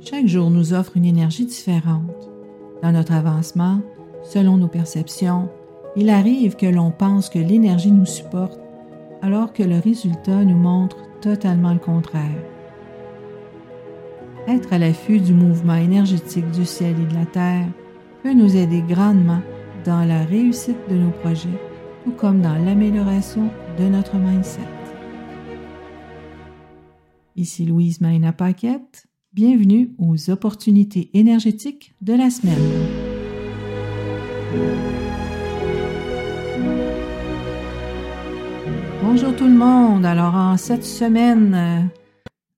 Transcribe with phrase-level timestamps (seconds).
[0.00, 2.30] Chaque jour nous offre une énergie différente.
[2.82, 3.80] Dans notre avancement,
[4.22, 5.48] selon nos perceptions,
[5.96, 8.60] il arrive que l'on pense que l'énergie nous supporte
[9.22, 12.42] alors que le résultat nous montre totalement le contraire.
[14.46, 17.66] Être à l'affût du mouvement énergétique du ciel et de la terre
[18.22, 19.40] peut nous aider grandement
[19.84, 21.60] dans la réussite de nos projets,
[22.04, 24.60] tout comme dans l'amélioration de notre mindset.
[27.34, 29.08] Ici Louise Maïna Paquette.
[29.40, 32.58] Bienvenue aux opportunités énergétiques de la semaine.
[39.00, 40.04] Bonjour tout le monde.
[40.04, 41.82] Alors en cette semaine euh,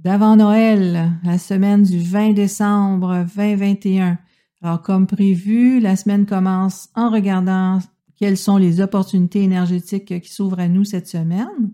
[0.00, 4.18] d'avant Noël, la semaine du 20 décembre 2021.
[4.60, 7.78] Alors comme prévu, la semaine commence en regardant
[8.18, 11.72] quelles sont les opportunités énergétiques qui s'ouvrent à nous cette semaine.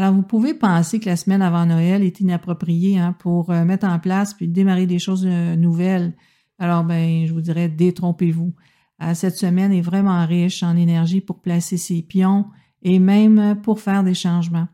[0.00, 3.86] Alors, vous pouvez penser que la semaine avant Noël est inappropriée hein, pour euh, mettre
[3.86, 6.14] en place puis démarrer des choses euh, nouvelles.
[6.58, 8.54] Alors, ben, je vous dirais, détrompez-vous.
[9.02, 12.46] Euh, cette semaine est vraiment riche en énergie pour placer ses pions
[12.80, 14.68] et même pour faire des changements.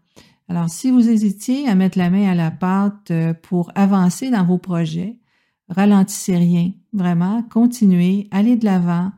[0.48, 3.10] Alors, si vous hésitiez à mettre la main à la pâte
[3.42, 5.18] pour avancer dans vos projets,
[5.68, 9.10] ralentissez rien, vraiment, continuez, allez de l'avant.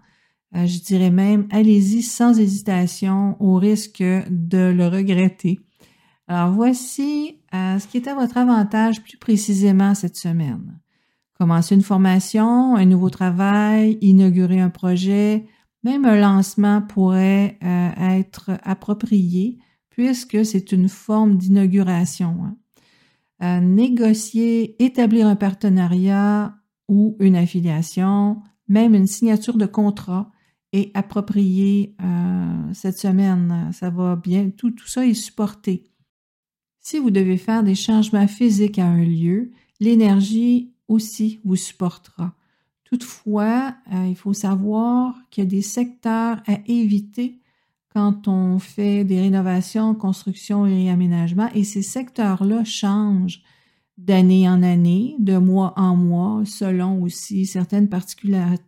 [0.54, 5.60] je dirais même, allez-y sans hésitation au risque de le regretter.
[6.30, 10.78] Alors voici euh, ce qui est à votre avantage plus précisément cette semaine.
[11.38, 15.46] Commencer une formation, un nouveau travail, inaugurer un projet,
[15.84, 22.36] même un lancement pourrait euh, être approprié puisque c'est une forme d'inauguration.
[22.44, 22.56] Hein.
[23.42, 26.56] Euh, négocier, établir un partenariat
[26.88, 30.30] ou une affiliation, même une signature de contrat
[30.74, 31.96] est approprié
[32.74, 33.70] cette semaine.
[33.72, 35.88] Ça va bien, tout, tout ça est supporté.
[36.90, 42.32] Si vous devez faire des changements physiques à un lieu, l'énergie aussi vous supportera.
[42.84, 47.40] Toutefois, euh, il faut savoir qu'il y a des secteurs à éviter
[47.92, 53.42] quand on fait des rénovations, constructions et réaménagements, et ces secteurs-là changent
[53.98, 58.64] d'année en année, de mois en mois, selon aussi certaines particularités,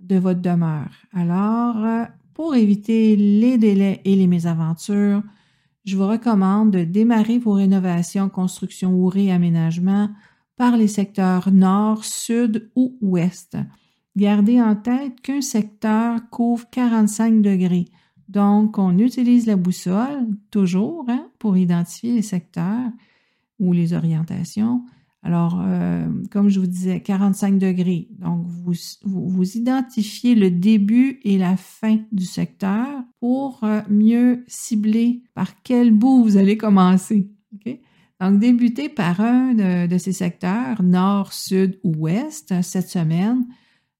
[0.00, 0.90] de votre demeure.
[1.12, 5.22] Alors, euh, pour éviter les délais et les mésaventures,
[5.84, 10.10] je vous recommande de démarrer vos rénovations, constructions ou réaménagements
[10.56, 13.56] par les secteurs nord, sud ou ouest.
[14.16, 17.86] Gardez en tête qu'un secteur couvre 45 degrés.
[18.28, 22.90] Donc, on utilise la boussole toujours hein, pour identifier les secteurs
[23.58, 24.84] ou les orientations.
[25.24, 28.08] Alors, euh, comme je vous disais, 45 degrés.
[28.18, 28.74] Donc, vous,
[29.04, 32.86] vous, identifiez le début et la fin du secteur
[33.20, 37.30] pour euh, mieux cibler par quel bout vous allez commencer.
[38.20, 39.54] Donc, débutez par un
[39.86, 43.46] de, ces secteurs, nord, sud ou ouest, cette semaine.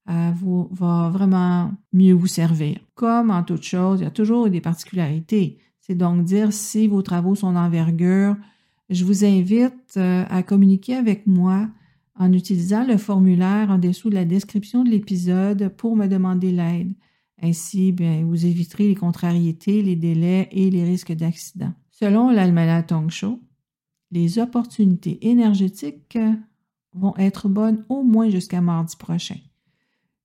[0.09, 2.79] Euh, vous, va vraiment mieux vous servir.
[2.95, 5.59] Comme en toute chose, il y a toujours des particularités.
[5.79, 8.35] C'est donc dire si vos travaux sont d'envergure,
[8.89, 11.69] je vous invite euh, à communiquer avec moi
[12.15, 16.93] en utilisant le formulaire en dessous de la description de l'épisode pour me demander l'aide.
[17.41, 21.73] Ainsi, bien, vous éviterez les contrariétés, les délais et les risques d'accident.
[21.91, 23.39] Selon l'Almanach Tong Show,
[24.11, 26.17] les opportunités énergétiques
[26.93, 29.39] vont être bonnes au moins jusqu'à mardi prochain.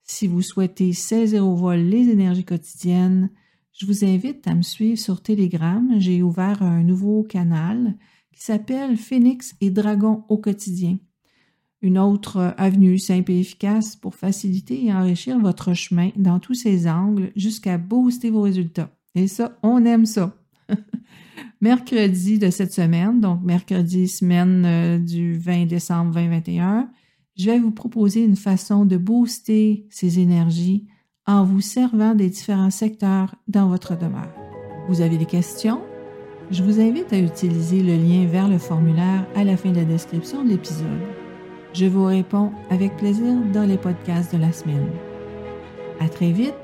[0.02, 3.30] Si vous souhaitez saisir au vol les énergies quotidiennes,
[3.72, 5.88] je vous invite à me suivre sur Telegram.
[5.98, 7.94] J'ai ouvert un nouveau canal
[8.38, 10.98] qui s'appelle Phoenix et Dragon au quotidien.
[11.82, 16.88] Une autre avenue simple et efficace pour faciliter et enrichir votre chemin dans tous ses
[16.88, 18.90] angles jusqu'à booster vos résultats.
[19.16, 20.36] Et ça, on aime ça.
[21.60, 26.90] mercredi de cette semaine, donc mercredi semaine euh, du 20 décembre 2021,
[27.36, 30.86] je vais vous proposer une façon de booster ces énergies
[31.26, 34.32] en vous servant des différents secteurs dans votre demeure.
[34.88, 35.87] Vous avez des questions?
[36.50, 39.84] Je vous invite à utiliser le lien vers le formulaire à la fin de la
[39.84, 40.86] description de l'épisode.
[41.74, 44.88] Je vous réponds avec plaisir dans les podcasts de la semaine.
[46.00, 46.54] À très vite